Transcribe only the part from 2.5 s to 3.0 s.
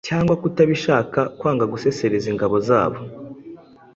zabo.